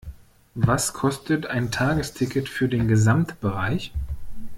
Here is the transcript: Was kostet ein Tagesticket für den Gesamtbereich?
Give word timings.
Was 0.55 0.93
kostet 0.93 1.45
ein 1.45 1.69
Tagesticket 1.69 2.49
für 2.49 2.67
den 2.67 2.87
Gesamtbereich? 2.87 3.93